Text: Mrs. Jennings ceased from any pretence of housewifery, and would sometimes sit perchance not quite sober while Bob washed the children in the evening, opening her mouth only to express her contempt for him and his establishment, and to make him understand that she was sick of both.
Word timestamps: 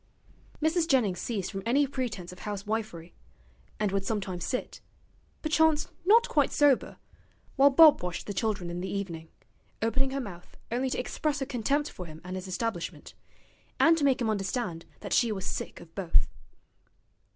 Mrs. 0.63 0.87
Jennings 0.87 1.19
ceased 1.19 1.51
from 1.51 1.61
any 1.63 1.85
pretence 1.85 2.31
of 2.31 2.39
housewifery, 2.39 3.13
and 3.79 3.91
would 3.91 4.03
sometimes 4.03 4.43
sit 4.43 4.81
perchance 5.43 5.89
not 6.05 6.27
quite 6.27 6.51
sober 6.51 6.97
while 7.55 7.69
Bob 7.69 8.01
washed 8.01 8.25
the 8.25 8.33
children 8.33 8.71
in 8.71 8.81
the 8.81 8.89
evening, 8.89 9.29
opening 9.79 10.09
her 10.09 10.19
mouth 10.19 10.57
only 10.71 10.89
to 10.89 10.97
express 10.97 11.39
her 11.39 11.45
contempt 11.45 11.91
for 11.91 12.07
him 12.07 12.19
and 12.23 12.35
his 12.35 12.47
establishment, 12.47 13.13
and 13.79 13.95
to 13.95 14.03
make 14.03 14.19
him 14.19 14.29
understand 14.31 14.85
that 15.01 15.13
she 15.13 15.31
was 15.31 15.45
sick 15.45 15.79
of 15.79 15.93
both. 15.93 16.27